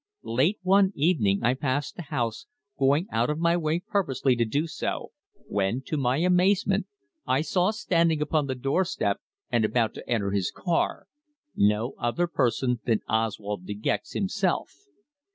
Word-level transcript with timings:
Late 0.23 0.57
one 0.63 0.91
evening 0.95 1.43
I 1.43 1.53
passed 1.53 1.95
the 1.95 2.01
house, 2.01 2.47
going 2.79 3.05
out 3.11 3.29
of 3.29 3.37
my 3.37 3.55
way 3.55 3.81
purposely 3.87 4.35
to 4.35 4.45
do 4.45 4.65
so, 4.65 5.11
when, 5.45 5.83
to 5.83 5.95
my 5.95 6.17
amazement, 6.17 6.87
I 7.27 7.41
saw 7.41 7.69
standing 7.69 8.19
upon 8.19 8.47
the 8.47 8.55
doorstep, 8.55 9.21
and 9.51 9.63
about 9.63 9.93
to 9.93 10.09
enter 10.09 10.31
his 10.31 10.49
car, 10.49 11.05
no 11.55 11.93
other 11.99 12.25
person 12.25 12.79
than 12.83 13.01
Oswald 13.07 13.67
De 13.67 13.75
Gex 13.75 14.13
himself. 14.13 14.71